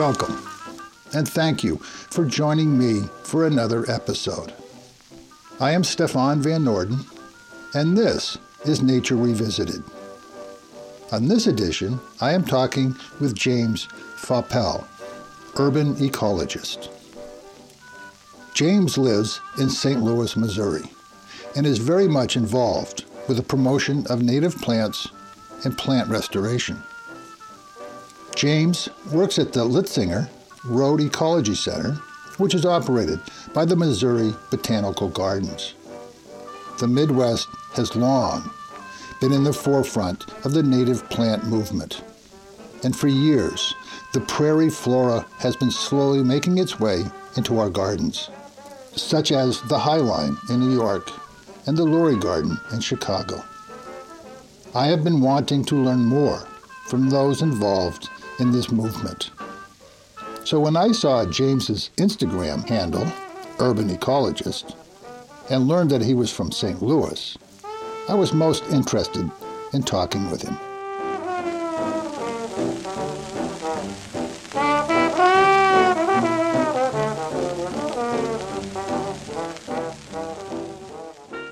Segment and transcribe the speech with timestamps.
[0.00, 0.42] Welcome,
[1.12, 4.50] and thank you for joining me for another episode.
[5.60, 7.04] I am Stefan Van Noorden,
[7.74, 9.84] and this is Nature Revisited.
[11.12, 14.86] On this edition, I am talking with James Faupel,
[15.58, 16.88] urban ecologist.
[18.54, 20.02] James lives in St.
[20.02, 20.90] Louis, Missouri,
[21.54, 25.08] and is very much involved with the promotion of native plants
[25.64, 26.82] and plant restoration.
[28.40, 30.26] James works at the Litzinger
[30.64, 31.92] Road Ecology Center,
[32.38, 33.20] which is operated
[33.52, 35.74] by the Missouri Botanical Gardens.
[36.78, 38.50] The Midwest has long
[39.20, 42.02] been in the forefront of the native plant movement.
[42.82, 43.74] And for years,
[44.14, 47.04] the prairie flora has been slowly making its way
[47.36, 48.30] into our gardens,
[48.96, 51.12] such as the Highline in New York
[51.66, 53.44] and the Lurie Garden in Chicago.
[54.74, 56.38] I have been wanting to learn more
[56.86, 58.08] from those involved
[58.40, 59.30] in this movement.
[60.44, 63.06] So when I saw James's Instagram handle,
[63.58, 64.74] Urban Ecologist,
[65.50, 66.82] and learned that he was from St.
[66.82, 67.36] Louis,
[68.08, 69.30] I was most interested
[69.72, 70.56] in talking with him.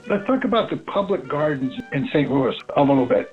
[0.09, 2.31] Let's talk about the public gardens in St.
[2.31, 3.31] Louis a little bit.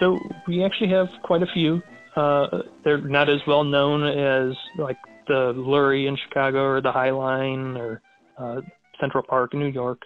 [0.00, 1.80] So we actually have quite a few.
[2.16, 4.96] Uh, they're not as well known as like
[5.28, 8.00] the Lurie in Chicago or the High Line or
[8.38, 8.60] uh,
[9.00, 10.00] Central Park in New York.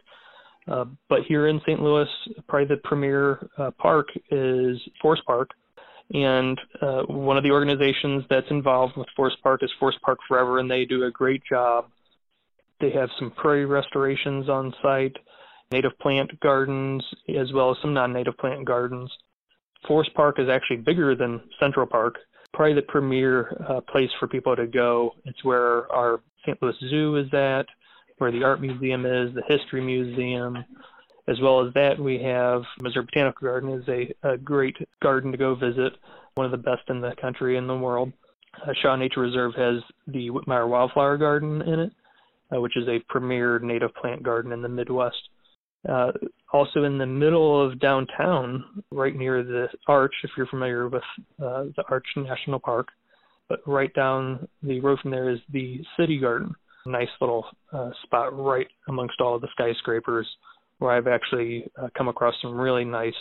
[0.66, 1.80] Uh, but here in St.
[1.80, 2.08] Louis,
[2.48, 5.50] probably the premier uh, park is Forest Park.
[6.12, 10.58] And uh, one of the organizations that's involved with Forest Park is Forest Park Forever,
[10.58, 11.86] and they do a great job.
[12.80, 15.16] They have some prairie restorations on site,
[15.70, 19.10] native plant gardens, as well as some non native plant gardens.
[19.86, 22.16] Forest Park is actually bigger than Central Park,
[22.52, 25.12] probably the premier uh, place for people to go.
[25.24, 26.60] It's where our St.
[26.62, 27.66] Louis Zoo is at,
[28.18, 30.64] where the Art Museum is, the History Museum.
[31.28, 35.38] As well as that, we have Missouri Botanical Garden is a, a great garden to
[35.38, 35.92] go visit,
[36.34, 38.12] one of the best in the country and the world.
[38.66, 41.92] Uh, Shaw Nature Reserve has the Whitmire Wildflower Garden in it,
[42.54, 45.28] uh, which is a premier native plant garden in the Midwest.
[45.88, 46.12] Uh,
[46.52, 51.02] also in the middle of downtown, right near the Arch, if you're familiar with
[51.42, 52.88] uh, the Arch National Park,
[53.48, 56.54] but right down the road from there is the City Garden,
[56.84, 60.26] a nice little uh, spot right amongst all of the skyscrapers,
[60.78, 63.14] where I've actually uh, come across some really nice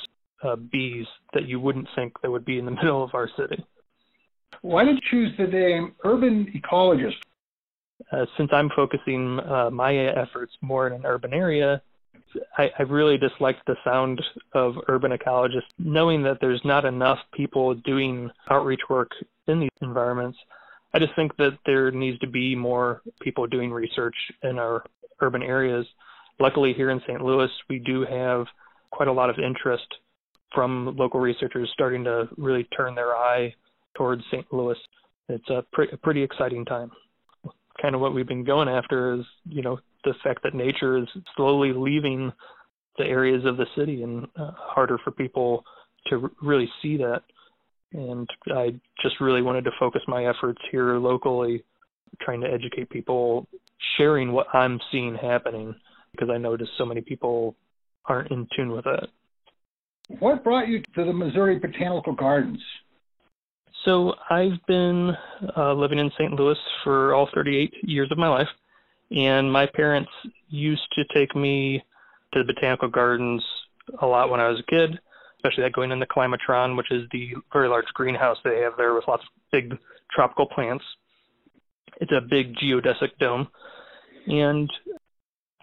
[0.44, 3.64] uh, bees that you wouldn't think that would be in the middle of our city.
[4.62, 7.16] Why did you choose the name urban ecologist?
[8.12, 11.81] Uh, since I'm focusing uh, my efforts more in an urban area,
[12.57, 14.22] I, I really dislike the sound
[14.53, 19.12] of urban ecologists, knowing that there's not enough people doing outreach work
[19.47, 20.38] in these environments.
[20.94, 24.84] I just think that there needs to be more people doing research in our
[25.22, 25.85] urban areas.
[26.40, 27.22] Luckily, here in St.
[27.22, 28.46] Louis, we do have
[28.91, 29.88] quite a lot of interest
[30.53, 33.53] from local researchers starting to really turn their eye
[33.96, 34.51] towards St.
[34.51, 34.78] Louis.
[35.28, 36.91] It's a, pre- a pretty exciting time.
[37.81, 41.07] Kind of what we've been going after is, you know, the fact that nature is
[41.35, 42.31] slowly leaving
[42.97, 45.63] the areas of the city and uh, harder for people
[46.07, 47.21] to really see that.
[47.93, 51.63] And I just really wanted to focus my efforts here locally,
[52.21, 53.47] trying to educate people,
[53.97, 55.73] sharing what I'm seeing happening,
[56.11, 57.55] because I notice so many people
[58.05, 59.07] aren't in tune with that.
[60.19, 62.61] What brought you to the Missouri Botanical Gardens?
[63.85, 65.11] So I've been
[65.55, 66.33] uh, living in St.
[66.33, 68.47] Louis for all 38 years of my life.
[69.12, 70.12] And my parents
[70.50, 71.84] used to take me
[72.34, 73.44] to the botanical gardens
[74.02, 75.00] a lot when I was a kid,
[75.38, 78.94] especially that going in the climatron, which is the very large greenhouse they have there
[78.94, 79.78] with lots of big
[80.12, 80.84] tropical plants.
[82.02, 83.47] It's a big geodesic dome.
[84.28, 84.70] And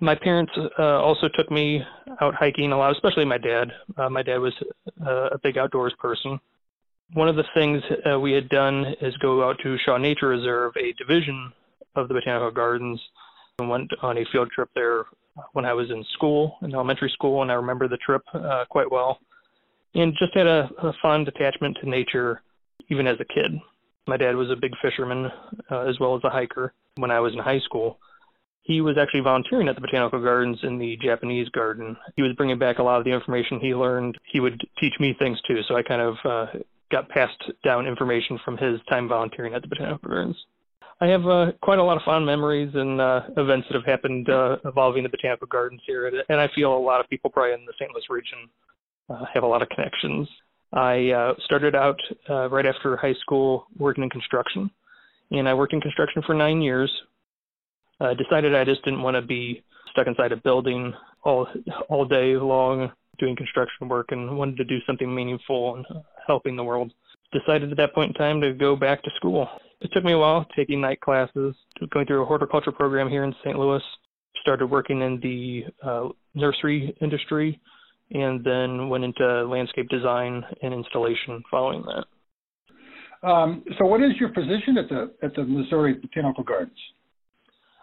[0.00, 1.82] my parents uh, also took me
[2.20, 3.70] out hiking a lot, especially my dad.
[3.96, 4.52] Uh, my dad was
[5.06, 6.38] uh, a big outdoors person.
[7.12, 10.72] One of the things uh, we had done is go out to Shaw Nature Reserve,
[10.76, 11.52] a division
[11.94, 13.00] of the botanical gardens,
[13.64, 15.04] went on a field trip there
[15.52, 18.90] when I was in school, in elementary school, and I remember the trip uh, quite
[18.90, 19.18] well.
[19.94, 22.42] And just had a, a fond attachment to nature
[22.90, 23.58] even as a kid.
[24.06, 25.30] My dad was a big fisherman
[25.70, 27.98] uh, as well as a hiker when I was in high school.
[28.62, 31.96] He was actually volunteering at the botanical gardens in the Japanese garden.
[32.16, 34.18] He was bringing back a lot of the information he learned.
[34.30, 36.46] He would teach me things too, so I kind of uh,
[36.90, 40.36] got passed down information from his time volunteering at the botanical gardens.
[41.00, 44.30] I have uh, quite a lot of fond memories and uh, events that have happened
[44.30, 47.66] uh, involving the botanical gardens here, and I feel a lot of people probably in
[47.66, 47.90] the St.
[47.92, 48.48] Louis region
[49.10, 50.26] uh, have a lot of connections.
[50.72, 52.00] I uh, started out
[52.30, 54.70] uh, right after high school working in construction,
[55.30, 56.90] and I worked in construction for nine years.
[58.00, 60.94] I decided I just didn't want to be stuck inside a building
[61.24, 61.46] all
[61.88, 65.86] all day long doing construction work and wanted to do something meaningful and
[66.26, 66.92] helping the world.
[67.32, 69.48] Decided at that point in time to go back to school.
[69.80, 71.54] It took me a while taking night classes,
[71.90, 73.58] going through a horticulture program here in St.
[73.58, 73.82] Louis,
[74.40, 77.60] started working in the uh, nursery industry,
[78.10, 83.28] and then went into landscape design and installation following that.
[83.28, 86.78] Um, so, what is your position at the at the Missouri Botanical Gardens?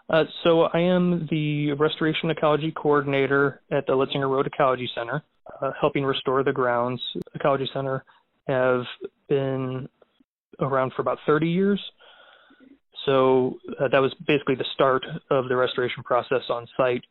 [0.08, 5.22] Uh, so, I am the restoration ecology coordinator at the Litzinger Road Ecology Center,
[5.60, 7.00] uh, helping restore the grounds.
[7.34, 8.04] Ecology Center
[8.46, 8.84] have
[9.28, 9.88] been
[10.60, 11.80] around for about 30 years.
[13.06, 17.04] So uh, that was basically the start of the restoration process on site.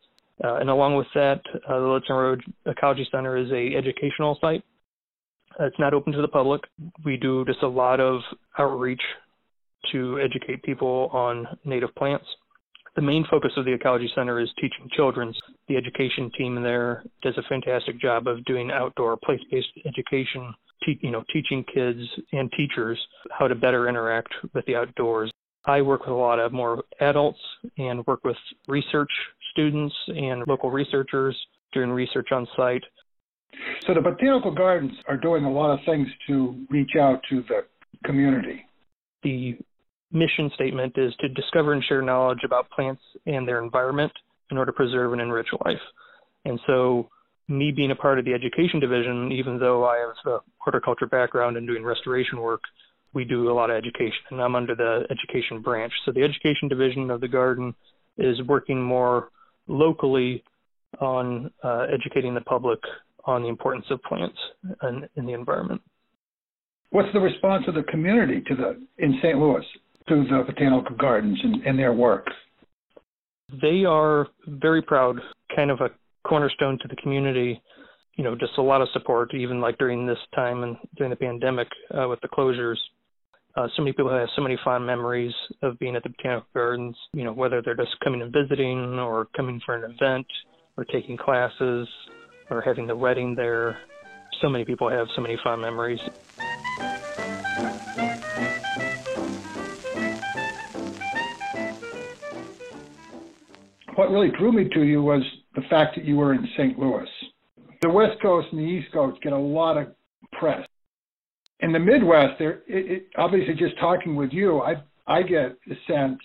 [0.43, 4.63] Uh, and along with that, uh, the Litzinger Road Ecology Center is a educational site.
[5.59, 6.61] Uh, it's not open to the public.
[7.05, 8.21] We do just a lot of
[8.57, 9.01] outreach
[9.91, 12.25] to educate people on native plants.
[12.95, 15.33] The main focus of the Ecology Center is teaching children.
[15.67, 20.53] The education team there does a fantastic job of doing outdoor place-based education,
[20.85, 21.99] te- you know, teaching kids
[22.31, 22.99] and teachers
[23.31, 25.31] how to better interact with the outdoors.
[25.65, 27.39] I work with a lot of more adults
[27.77, 28.35] and work with
[28.67, 29.11] research
[29.51, 31.37] students and local researchers
[31.71, 32.83] doing research on site.
[33.87, 37.61] So the botanical gardens are doing a lot of things to reach out to the
[38.03, 38.65] community.
[39.23, 39.57] The
[40.11, 44.11] mission statement is to discover and share knowledge about plants and their environment
[44.51, 45.79] in order to preserve and enrich life.
[46.45, 47.09] And so
[47.47, 51.57] me being a part of the education division, even though I have a horticulture background
[51.57, 52.61] and doing restoration work,
[53.13, 55.93] we do a lot of education, and I'm under the education branch.
[56.05, 57.75] So the education division of the garden
[58.17, 59.29] is working more
[59.67, 60.43] locally
[60.99, 62.79] on uh, educating the public
[63.25, 64.37] on the importance of plants
[64.81, 65.81] and in the environment.
[66.89, 69.37] What's the response of the community to the in St.
[69.37, 69.63] Louis
[70.07, 72.27] to the botanical gardens and, and their work?
[73.61, 75.19] They are very proud,
[75.55, 75.89] kind of a
[76.25, 77.61] cornerstone to the community.
[78.15, 81.15] You know, just a lot of support, even like during this time and during the
[81.15, 81.67] pandemic
[81.97, 82.77] uh, with the closures.
[83.55, 86.95] Uh, so many people have so many fond memories of being at the Botanical Gardens,
[87.13, 90.25] you know, whether they're just coming and visiting or coming for an event
[90.75, 91.87] or taking classes
[92.49, 93.77] or having the wedding there.
[94.41, 95.99] So many people have so many fond memories.
[103.95, 105.21] What really drew me to you was
[105.55, 106.77] the fact that you were in St.
[106.77, 107.07] Louis.
[107.81, 109.87] The West Coast and the East Coast get a lot of
[110.31, 110.65] press
[111.63, 114.75] in the Midwest, there it, it, obviously just talking with you, I
[115.07, 116.19] I get the sense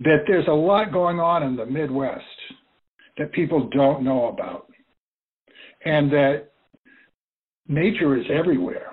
[0.00, 2.24] that there's a lot going on in the Midwest
[3.18, 4.66] that people don't know about,
[5.84, 6.52] and that
[7.68, 8.92] nature is everywhere.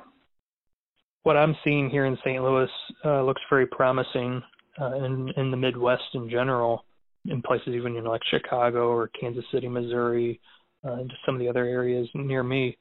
[1.24, 2.44] What I'm seeing here in St.
[2.44, 2.70] Louis
[3.06, 4.42] uh, looks very promising
[4.82, 6.84] uh, in in the Midwest in general,
[7.26, 10.40] in places even know like Chicago or Kansas City, Missouri,
[10.86, 12.78] uh, and just some of the other areas near me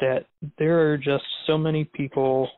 [0.00, 0.26] that
[0.58, 2.48] there are just so many people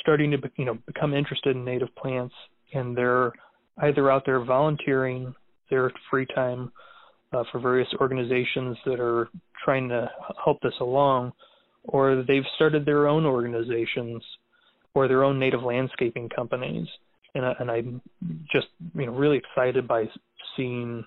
[0.00, 2.34] starting to you know become interested in native plants
[2.72, 3.32] and they're
[3.82, 5.34] either out there volunteering
[5.70, 6.70] their free time
[7.32, 9.28] uh, for various organizations that are
[9.64, 10.10] trying to
[10.44, 11.32] help this along
[11.84, 14.22] or they've started their own organizations
[14.94, 16.86] or their own native landscaping companies
[17.34, 18.00] and, I, and I'm
[18.52, 20.04] just you know really excited by
[20.56, 21.04] seeing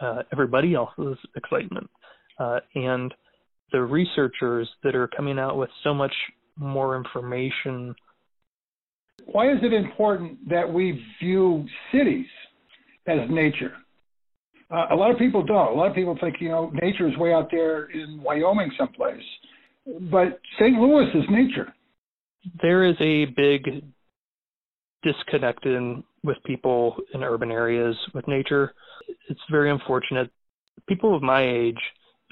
[0.00, 1.88] uh, everybody else's excitement
[2.38, 3.12] uh, and
[3.72, 6.12] the researchers that are coming out with so much
[6.56, 7.94] more information.
[9.26, 12.26] Why is it important that we view cities
[13.06, 13.72] as nature?
[14.70, 15.72] Uh, a lot of people don't.
[15.72, 19.22] A lot of people think, you know, nature is way out there in Wyoming someplace.
[20.10, 20.76] But St.
[20.78, 21.72] Louis is nature.
[22.60, 23.84] There is a big
[25.02, 28.72] disconnect in, with people in urban areas with nature.
[29.28, 30.30] It's very unfortunate.
[30.88, 31.78] People of my age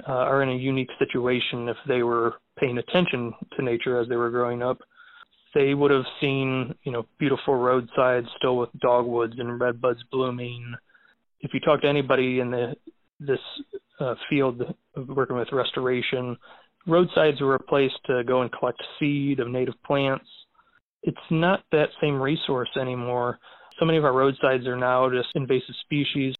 [0.08, 4.16] uh, are in a unique situation if they were paying attention to nature as they
[4.16, 4.78] were growing up.
[5.54, 10.74] They would have seen, you know, beautiful roadsides still with dogwoods and redbuds blooming.
[11.40, 12.74] If you talk to anybody in the
[13.20, 13.38] this
[14.00, 14.60] uh, field
[14.96, 16.36] working with restoration,
[16.86, 20.26] roadsides were a place to go and collect seed of native plants.
[21.04, 23.38] It's not that same resource anymore.
[23.78, 26.34] So many of our roadsides are now just invasive species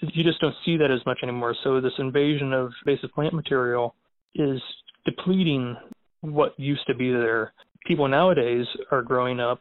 [0.00, 1.54] you just don't see that as much anymore.
[1.62, 3.94] So this invasion of invasive plant material
[4.34, 4.60] is
[5.04, 5.76] depleting
[6.20, 7.52] what used to be there.
[7.86, 9.60] People nowadays are growing up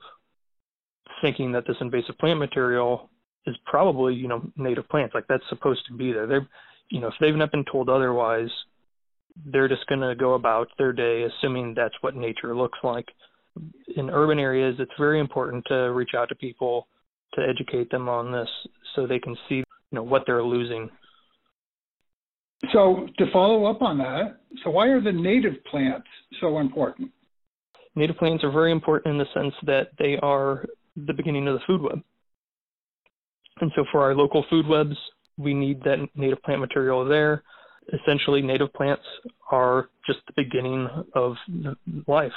[1.21, 3.09] thinking that this invasive plant material
[3.45, 5.13] is probably, you know, native plants.
[5.13, 6.25] Like that's supposed to be there.
[6.25, 6.47] They're,
[6.89, 8.49] you know, if they've not been told otherwise,
[9.45, 13.07] they're just going to go about their day assuming that's what nature looks like.
[13.95, 16.87] In urban areas, it's very important to reach out to people
[17.33, 18.49] to educate them on this
[18.95, 20.89] so they can see, you know, what they're losing.
[22.71, 26.07] So to follow up on that, so why are the native plants
[26.39, 27.11] so important?
[27.95, 31.65] Native plants are very important in the sense that they are the beginning of the
[31.67, 32.01] food web.
[33.61, 34.95] And so for our local food webs,
[35.37, 37.43] we need that native plant material there.
[38.01, 39.03] Essentially, native plants
[39.51, 41.35] are just the beginning of
[42.07, 42.31] life.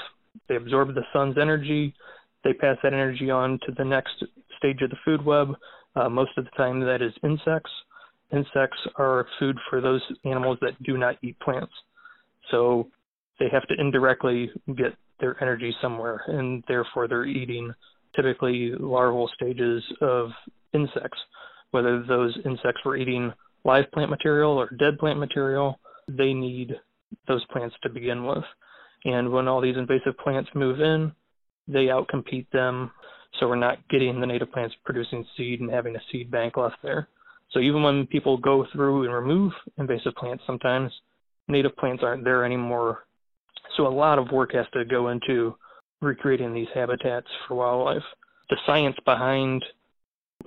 [0.48, 1.94] They absorb the sun's energy,
[2.44, 4.22] they pass that energy on to the next
[4.58, 5.54] stage of the food web.
[5.96, 7.70] Uh, most of the time, that is insects.
[8.32, 11.72] Insects are food for those animals that do not eat plants.
[12.50, 12.88] So
[13.38, 17.72] they have to indirectly get their energy somewhere, and therefore they're eating
[18.14, 20.30] typically larval stages of
[20.72, 21.18] insects.
[21.70, 23.32] Whether those insects were eating
[23.64, 26.76] live plant material or dead plant material, they need
[27.26, 28.44] those plants to begin with.
[29.04, 31.12] And when all these invasive plants move in,
[31.68, 32.90] they outcompete them.
[33.38, 36.76] So we're not getting the native plants producing seed and having a seed bank left
[36.82, 37.08] there.
[37.52, 40.90] So even when people go through and remove invasive plants, sometimes
[41.48, 43.06] native plants aren't there anymore.
[43.76, 45.56] So a lot of work has to go into
[46.00, 48.02] recreating these habitats for wildlife.
[48.50, 49.64] The science behind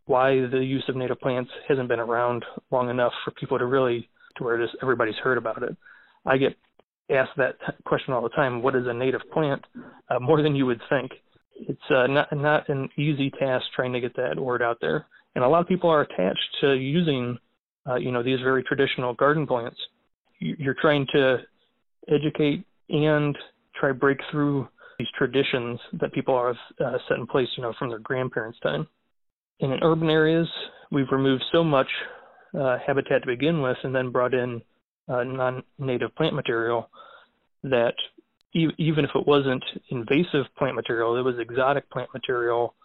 [0.06, 4.10] why the use of native plants hasn't been around long enough for people to really
[4.38, 5.75] to where everybody's heard about it.
[6.25, 6.56] I get
[7.09, 8.61] asked that question all the time.
[8.61, 9.63] What is a native plant?
[10.09, 11.11] Uh, more than you would think.
[11.55, 15.43] It's uh, not not an easy task trying to get that word out there, and
[15.43, 17.37] a lot of people are attached to using,
[17.87, 19.77] uh, you know, these very traditional garden plants.
[20.39, 21.39] You're trying to
[22.07, 23.37] educate and
[23.75, 27.89] try break through these traditions that people have uh, set in place, you know, from
[27.89, 28.87] their grandparents' time.
[29.61, 30.47] And in urban areas,
[30.91, 31.87] we've removed so much
[32.57, 34.61] uh, habitat to begin with, and then brought in
[35.09, 36.89] uh, non-native plant material
[37.63, 37.93] that
[38.53, 42.75] e- even if it wasn't invasive plant material, it was exotic plant material.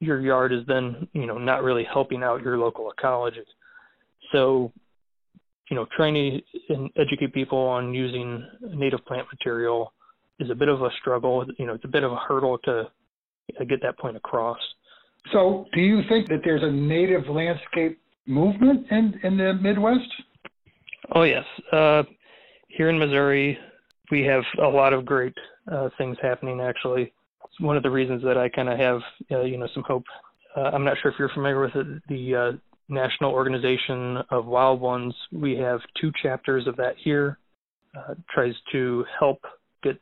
[0.00, 3.44] Your yard is then, you know, not really helping out your local ecology.
[4.32, 4.72] So,
[5.70, 9.92] you know, trying to educate people on using native plant material
[10.38, 11.44] is a bit of a struggle.
[11.58, 12.88] You know, it's a bit of a hurdle to
[13.66, 14.58] get that point across.
[15.32, 20.08] So, do you think that there's a native landscape movement in, in the Midwest?
[21.14, 21.44] Oh, yes.
[21.72, 22.02] Uh,
[22.68, 23.58] here in Missouri,
[24.10, 25.34] we have a lot of great
[25.70, 27.12] uh, things happening, actually.
[27.44, 30.04] It's one of the reasons that I kind of have, uh, you know, some hope.
[30.56, 32.52] Uh, I'm not sure if you're familiar with it, the uh,
[32.88, 35.14] National Organization of Wild Ones.
[35.32, 37.38] We have two chapters of that here.
[37.96, 39.40] Uh, tries to help
[39.82, 39.98] get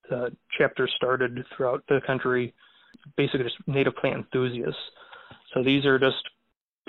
[0.58, 2.52] chapters started throughout the country,
[3.16, 4.80] basically just native plant enthusiasts.
[5.52, 6.16] So these are just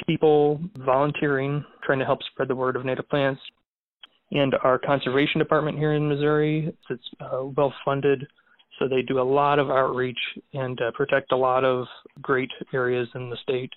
[0.08, 3.42] people volunteering, trying to help spread the word of native plants.
[4.32, 8.26] And our conservation department here in Missouri, it's uh, well funded,
[8.80, 10.18] so they do a lot of outreach
[10.54, 11.86] and uh, protect a lot of
[12.22, 13.72] great areas in the state.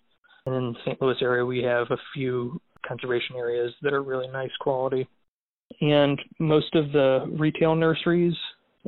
[0.46, 1.02] And in the St.
[1.02, 5.06] Louis area, we have a few conservation areas that are really nice quality.
[5.80, 8.34] And most of the retail nurseries,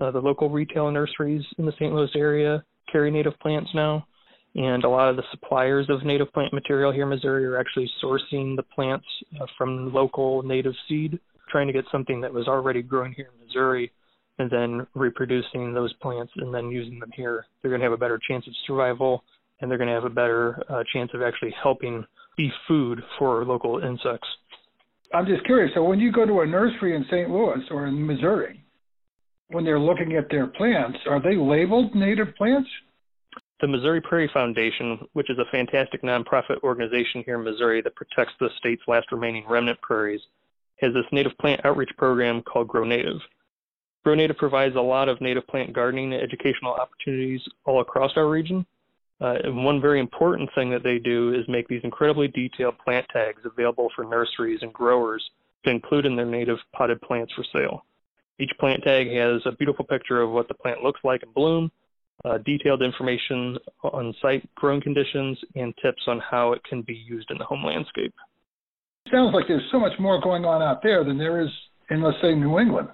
[0.00, 1.92] uh, the local retail nurseries in the St.
[1.92, 4.06] Louis area, carry native plants now.
[4.54, 7.88] And a lot of the suppliers of native plant material here in Missouri are actually
[8.02, 9.06] sourcing the plants
[9.40, 11.20] uh, from local native seed,
[11.50, 13.92] trying to get something that was already grown here in Missouri
[14.38, 17.46] and then reproducing those plants and then using them here.
[17.60, 19.22] They're going to have a better chance of survival
[19.60, 22.04] and they're going to have a better uh, chance of actually helping
[22.36, 24.28] be food for local insects.
[25.12, 25.72] I'm just curious.
[25.74, 27.28] So when you go to a nursery in St.
[27.28, 28.64] Louis or in Missouri,
[29.48, 32.68] when they're looking at their plants, are they labeled native plants?
[33.60, 38.32] The Missouri Prairie Foundation, which is a fantastic nonprofit organization here in Missouri that protects
[38.40, 40.20] the state's last remaining remnant prairies,
[40.80, 43.20] has this native plant outreach program called Grow Native.
[44.04, 48.28] Grow Native provides a lot of native plant gardening and educational opportunities all across our
[48.28, 48.64] region.
[49.20, 53.06] Uh, and one very important thing that they do is make these incredibly detailed plant
[53.12, 55.22] tags available for nurseries and growers
[55.64, 57.84] to include in their native potted plants for sale.
[58.38, 61.70] Each plant tag has a beautiful picture of what the plant looks like in bloom,
[62.24, 67.30] uh, detailed information on site growing conditions, and tips on how it can be used
[67.30, 68.14] in the home landscape.
[69.10, 71.48] Sounds like there's so much more going on out there than there is
[71.90, 72.88] in, let's say, New England.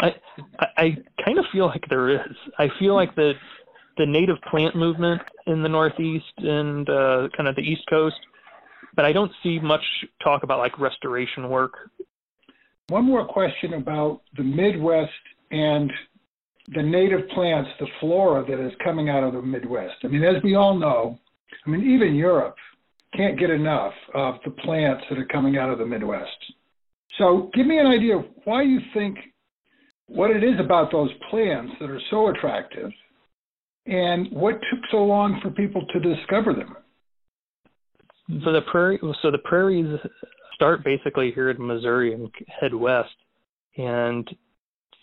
[0.00, 0.14] I
[0.76, 2.36] I kind of feel like there is.
[2.58, 3.32] I feel like the
[3.96, 8.16] the native plant movement in the Northeast and uh, kind of the East Coast,
[8.96, 9.84] but I don't see much
[10.22, 11.74] talk about like restoration work.
[12.88, 15.10] One more question about the Midwest
[15.52, 15.90] and
[16.74, 19.94] the native plants, the flora that is coming out of the Midwest.
[20.02, 21.18] I mean, as we all know,
[21.64, 22.56] I mean, even Europe
[23.16, 26.28] can't get enough of the plants that are coming out of the Midwest.
[27.18, 29.18] So, give me an idea of why you think
[30.06, 32.90] what it is about those plants that are so attractive
[33.86, 36.76] And what took so long for people to discover them?
[38.44, 39.98] So the prairie, so the prairies
[40.54, 43.14] start basically here in Missouri and head west,
[43.76, 44.28] and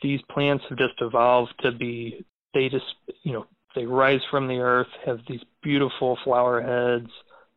[0.02, 2.26] these plants have just evolved to be.
[2.56, 2.86] They just,
[3.24, 7.12] you know, they rise from the earth, have these beautiful flower heads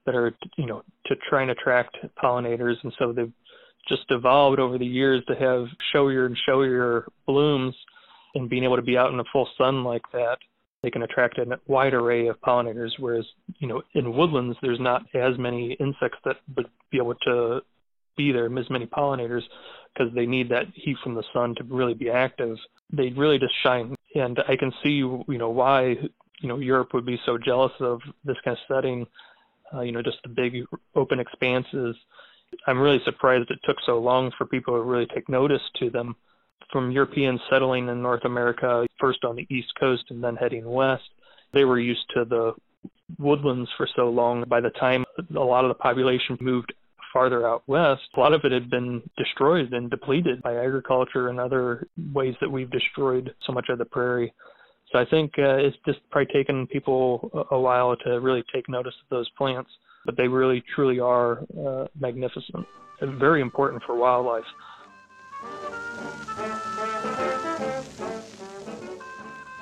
[0.06, 3.32] that are, you know, to try and attract pollinators, and so they've
[3.88, 7.74] just evolved over the years to have showier and showier blooms,
[8.34, 10.38] and being able to be out in the full sun like that
[10.84, 12.90] they can attract a wide array of pollinators.
[12.98, 13.24] Whereas,
[13.58, 17.62] you know, in woodlands, there's not as many insects that would be able to
[18.18, 19.40] be there, as many pollinators,
[19.94, 22.58] because they need that heat from the sun to really be active.
[22.92, 23.94] They really just shine.
[24.14, 25.96] And I can see, you know, why,
[26.40, 29.06] you know, Europe would be so jealous of this kind of setting,
[29.72, 31.96] uh, you know, just the big open expanses.
[32.66, 36.16] I'm really surprised it took so long for people to really take notice to them
[36.70, 41.04] from Europeans settling in North America, first on the East Coast and then heading west.
[41.52, 42.52] They were used to the
[43.18, 44.44] woodlands for so long.
[44.48, 45.04] By the time
[45.36, 46.72] a lot of the population moved
[47.12, 51.38] farther out west, a lot of it had been destroyed and depleted by agriculture and
[51.38, 54.32] other ways that we've destroyed so much of the prairie.
[54.94, 58.94] So I think uh, it's just probably taken people a while to really take notice
[59.02, 59.68] of those plants,
[60.06, 62.64] but they really truly are uh, magnificent
[63.00, 64.44] and very important for wildlife.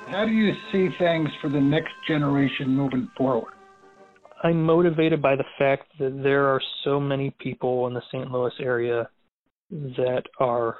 [0.05, 3.53] How do you see things for the next generation moving forward?
[4.43, 8.31] I'm motivated by the fact that there are so many people in the St.
[8.31, 9.09] Louis area
[9.71, 10.75] that are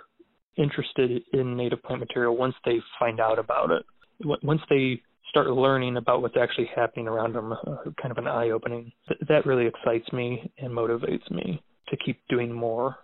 [0.58, 3.84] interested in native plant material once they find out about it.
[4.24, 5.02] Once they
[5.34, 8.92] start learning about what's actually happening around them, uh, kind of an eye opening.
[9.28, 12.98] That really excites me and motivates me to keep doing more.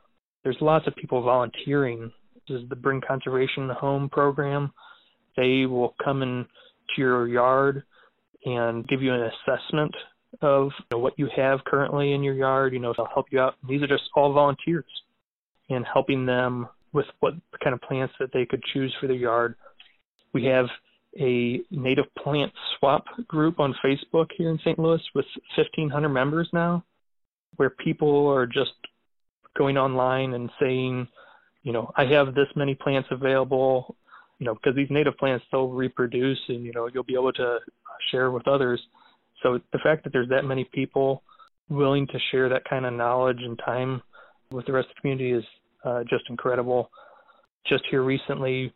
[0.43, 2.11] There's lots of people volunteering.
[2.47, 4.71] This is the Bring Conservation Home program.
[5.37, 6.47] They will come into
[6.97, 7.83] your yard
[8.45, 9.95] and give you an assessment
[10.41, 12.73] of you know, what you have currently in your yard.
[12.73, 13.55] You know, they'll help you out.
[13.67, 14.85] These are just all volunteers
[15.69, 19.55] and helping them with what kind of plants that they could choose for their yard.
[20.33, 20.67] We have
[21.17, 24.77] a native plant swap group on Facebook here in St.
[24.77, 26.83] Louis with 1,500 members now,
[27.55, 28.71] where people are just
[29.57, 31.07] going online and saying,
[31.63, 33.95] you know, I have this many plants available,
[34.37, 37.59] you know, because these native plants they'll reproduce and you know you'll be able to
[38.11, 38.81] share with others.
[39.43, 41.23] So the fact that there's that many people
[41.69, 44.01] willing to share that kind of knowledge and time
[44.51, 45.43] with the rest of the community is
[45.85, 46.89] uh, just incredible.
[47.67, 48.73] Just here recently,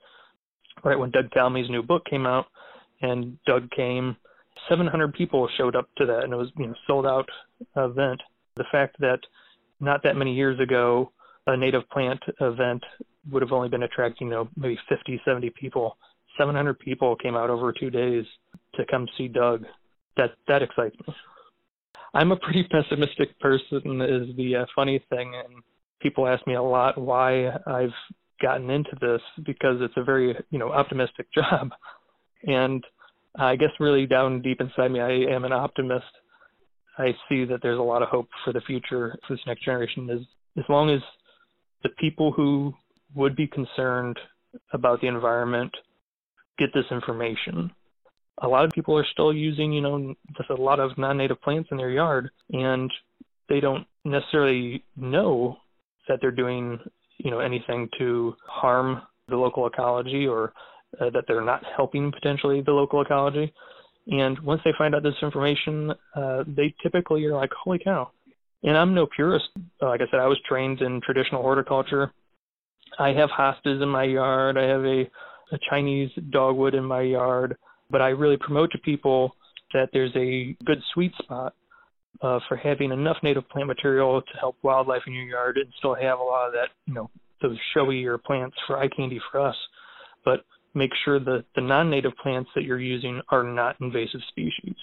[0.84, 2.46] right when Doug Tallamy's new book came out,
[3.02, 4.16] and Doug came,
[4.70, 7.28] 700 people showed up to that, and it was you know sold out
[7.76, 8.22] event.
[8.56, 9.20] The fact that
[9.80, 11.12] not that many years ago,
[11.48, 12.84] a native plant event
[13.32, 15.98] would have only been attracting, you know, maybe 50, 70 people.
[16.38, 18.26] 700 people came out over two days
[18.76, 19.66] to come see Doug.
[20.18, 21.14] That that excites me.
[22.14, 25.64] I'm a pretty pessimistic person, is the uh, funny thing, and
[26.02, 27.94] people ask me a lot why I've
[28.42, 31.70] gotten into this because it's a very you know optimistic job,
[32.44, 32.84] and
[33.38, 36.06] I guess really down deep inside me, I am an optimist.
[36.98, 40.10] I see that there's a lot of hope for the future for this next generation.
[40.10, 40.20] As
[40.58, 41.02] as long as
[41.84, 42.74] the people who
[43.16, 44.18] would be concerned
[44.74, 45.72] about the environment
[46.58, 47.72] get this information.
[48.42, 51.70] A lot of people are still using, you know, just a lot of non-native plants
[51.72, 52.92] in their yard, and
[53.50, 55.58] they don't necessarily know
[56.08, 56.80] that they're doing,
[57.24, 60.54] you know, anything to harm the local ecology or
[61.00, 63.52] uh, that they're not helping potentially the local ecology.
[64.08, 68.12] And once they find out this information, uh, they typically are like, "Holy cow!"
[68.64, 69.48] And I'm no purist.
[69.82, 72.12] Like I said, I was trained in traditional horticulture
[73.00, 74.58] I have hostas in my yard.
[74.58, 75.02] I have a,
[75.52, 77.56] a Chinese dogwood in my yard.
[77.90, 79.36] But I really promote to people
[79.74, 81.54] that there's a good sweet spot
[82.22, 85.96] uh, for having enough native plant material to help wildlife in your yard and still
[85.96, 87.10] have a lot of that, you know,
[87.42, 89.56] those showier plants for eye candy for us.
[90.24, 94.76] But make sure that the non-native plants that you're using are not invasive species.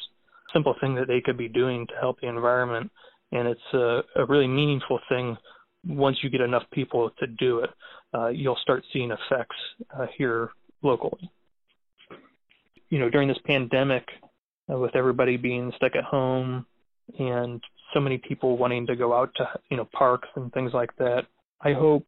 [0.53, 2.90] Simple thing that they could be doing to help the environment,
[3.33, 5.37] and it's a, a really meaningful thing
[5.87, 7.71] once you get enough people to do it
[8.12, 9.57] uh, you'll start seeing effects
[9.97, 10.51] uh, here
[10.83, 11.31] locally.
[12.88, 14.05] You know, during this pandemic,
[14.71, 16.66] uh, with everybody being stuck at home
[17.18, 17.61] and
[17.92, 21.23] so many people wanting to go out to you know parks and things like that,
[21.61, 22.07] I hope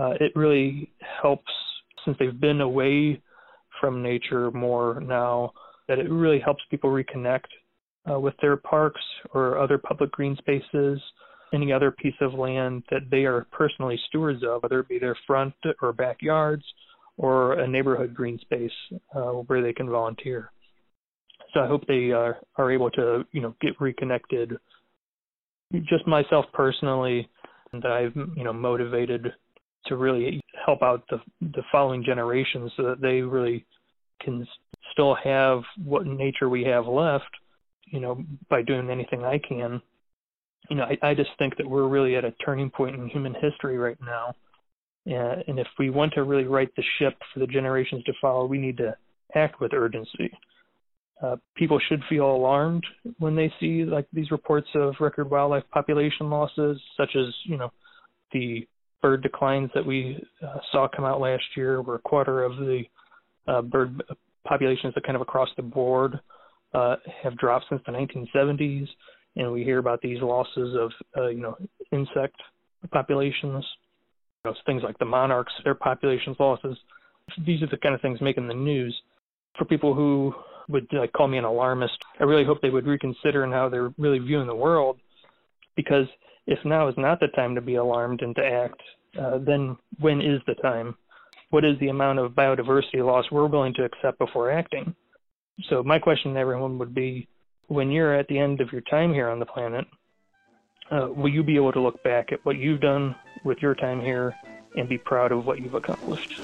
[0.00, 1.50] uh, it really helps
[2.04, 3.20] since they've been away
[3.80, 5.52] from nature more now
[5.88, 7.46] that it really helps people reconnect
[8.10, 9.00] uh, with their parks
[9.34, 11.00] or other public green spaces
[11.52, 15.16] any other piece of land that they are personally stewards of, whether it be their
[15.26, 16.64] front or backyards
[17.16, 18.70] or a neighborhood green space
[19.14, 20.50] uh, where they can volunteer.
[21.56, 24.58] So I hope they are are able to you know get reconnected.
[25.88, 27.30] Just myself personally,
[27.72, 29.32] that I've you know motivated
[29.86, 33.64] to really help out the the following generations so that they really
[34.22, 34.46] can
[34.92, 37.30] still have what nature we have left.
[37.86, 39.80] You know, by doing anything I can.
[40.68, 43.34] You know, I, I just think that we're really at a turning point in human
[43.40, 44.34] history right now.
[45.08, 48.44] Uh, and if we want to really right the ship for the generations to follow,
[48.44, 48.94] we need to
[49.34, 50.30] act with urgency.
[51.22, 52.84] Uh, people should feel alarmed
[53.18, 57.70] when they see like these reports of record wildlife population losses, such as you know
[58.32, 58.66] the
[59.00, 62.82] bird declines that we uh, saw come out last year, where a quarter of the
[63.48, 64.02] uh, bird
[64.46, 66.20] populations that kind of across the board
[66.74, 68.86] uh, have dropped since the 1970s,
[69.36, 71.56] and we hear about these losses of uh, you know
[71.92, 72.36] insect
[72.92, 73.64] populations,
[74.44, 76.76] you know, things like the monarchs, their populations losses.
[77.46, 78.94] These are the kind of things making the news.
[79.58, 80.34] For people who
[80.68, 81.96] would like call me an alarmist.
[82.20, 84.98] I really hope they would reconsider in how they're really viewing the world,
[85.76, 86.06] because
[86.46, 88.80] if now is not the time to be alarmed and to act,
[89.20, 90.94] uh, then when is the time?
[91.50, 94.94] What is the amount of biodiversity loss we're willing to accept before acting?
[95.68, 97.28] So my question to everyone would be,
[97.68, 99.86] when you're at the end of your time here on the planet,
[100.90, 104.00] uh, will you be able to look back at what you've done with your time
[104.00, 104.34] here
[104.76, 106.40] and be proud of what you've accomplished?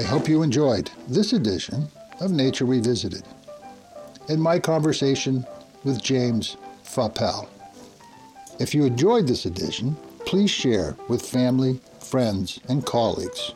[0.00, 1.86] I hope you enjoyed this edition
[2.20, 3.22] of Nature Revisited
[4.30, 5.46] and my conversation
[5.84, 7.46] with James Faupel.
[8.58, 13.52] If you enjoyed this edition, please share with family, friends, and colleagues.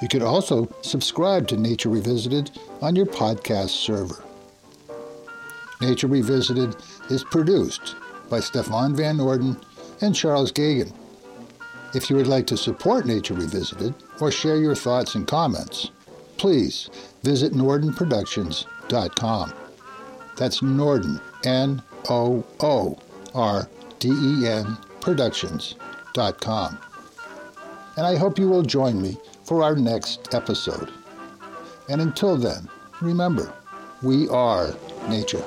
[0.00, 4.24] You could also subscribe to Nature Revisited on your podcast server.
[5.82, 6.74] Nature Revisited
[7.10, 7.96] is produced
[8.30, 9.62] by Stefan Van Noorden
[10.00, 10.90] and Charles Gagan.
[11.92, 15.90] If you would like to support Nature Revisited or share your thoughts and comments,
[16.36, 16.88] please
[17.22, 19.52] visit NoordenProductions.com.
[20.36, 22.98] That's Noorden, N O O
[23.34, 26.78] R D E N Productions.com.
[27.96, 30.92] And I hope you will join me for our next episode.
[31.88, 32.68] And until then,
[33.00, 33.52] remember,
[34.02, 34.74] we are
[35.08, 35.42] nature.